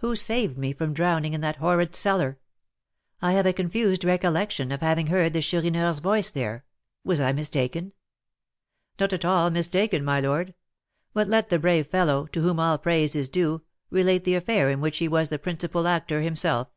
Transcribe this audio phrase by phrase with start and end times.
[0.00, 2.38] "Who saved me from drowning in that horrid cellar?
[3.22, 6.66] I have a confused recollection of having heard the Chourineur's voice there;
[7.02, 7.94] was I mistaken?"
[8.98, 10.52] "Not at all mistaken, my lord.
[11.14, 14.82] But let the brave fellow, to whom all praise is due, relate the affair in
[14.82, 16.68] which he was the principal actor himself."